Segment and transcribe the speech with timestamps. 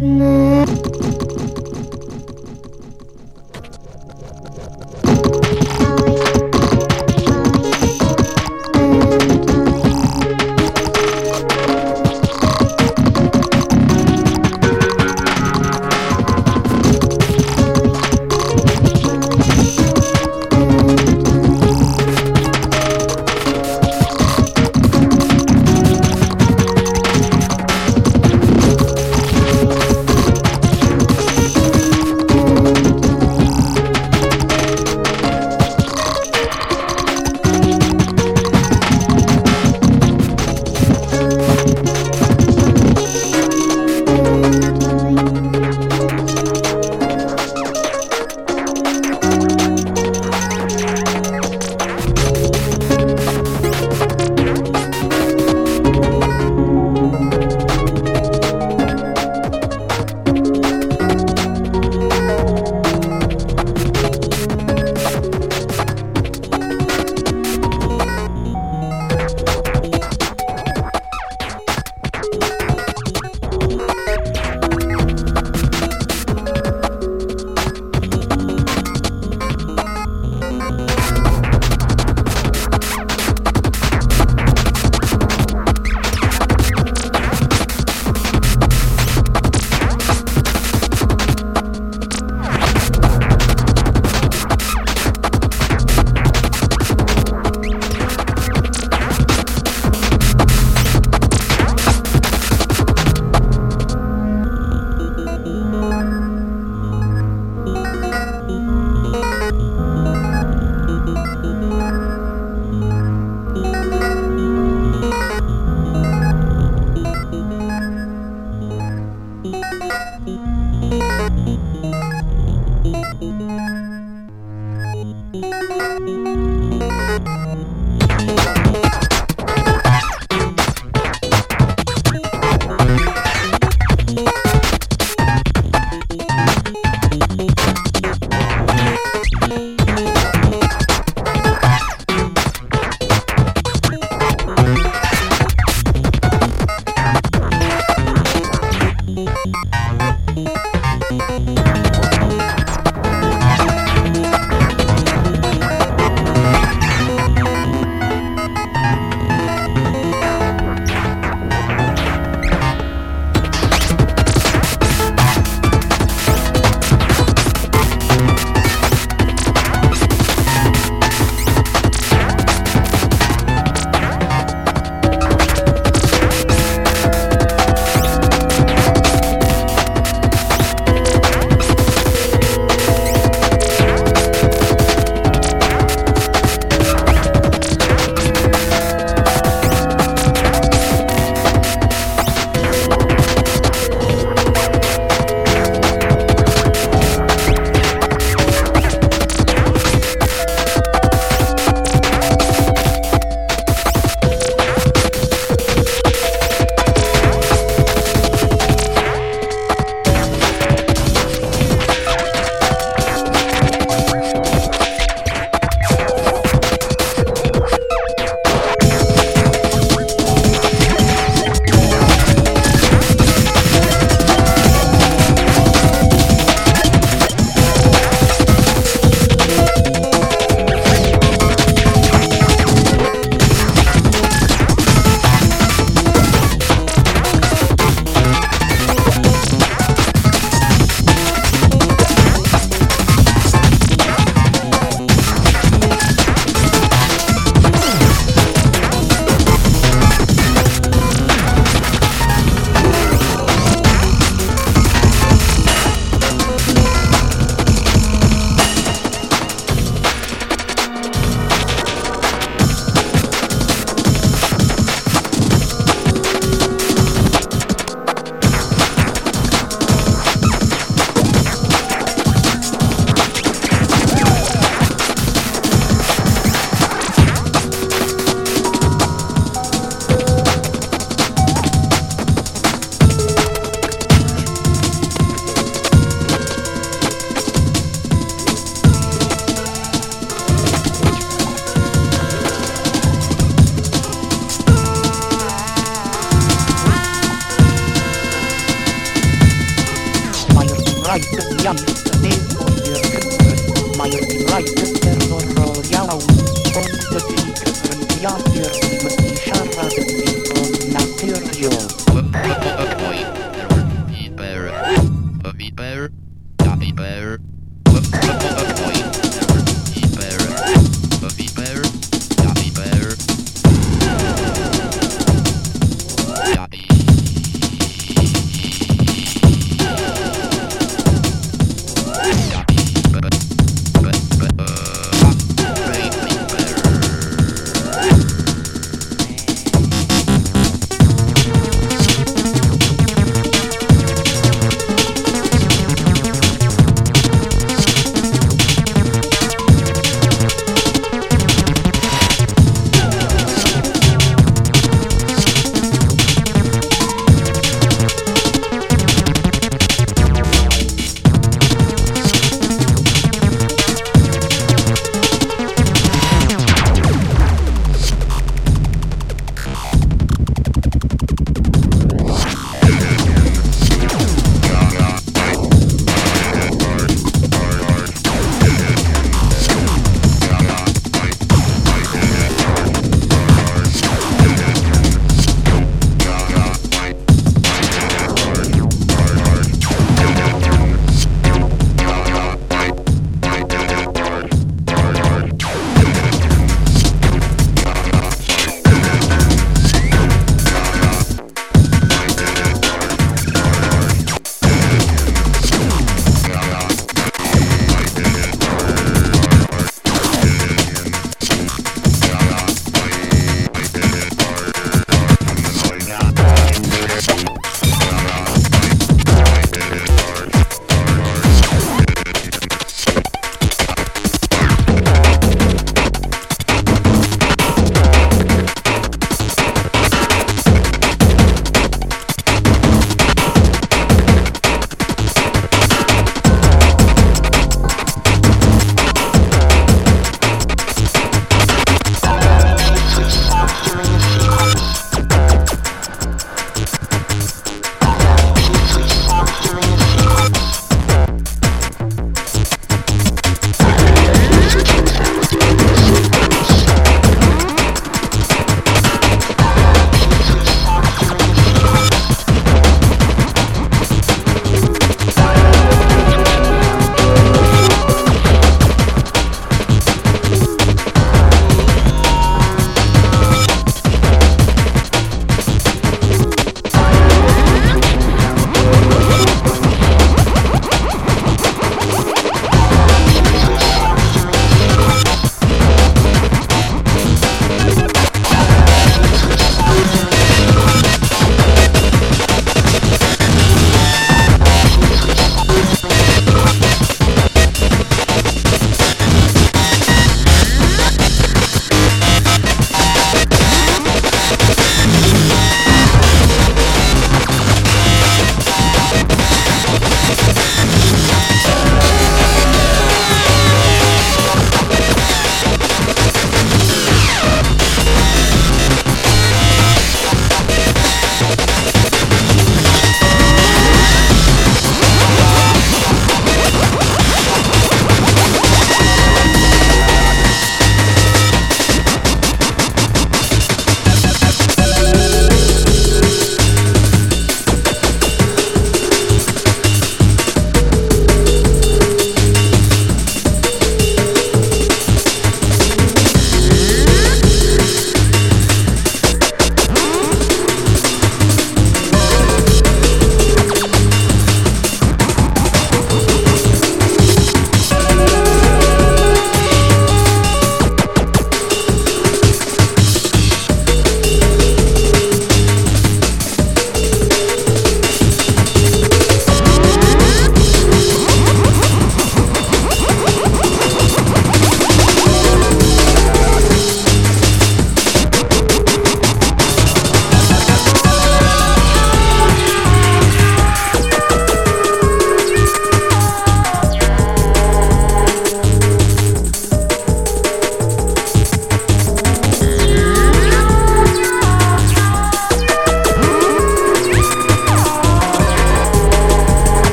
[0.00, 0.49] night.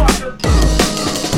[0.00, 1.29] Motherfucker.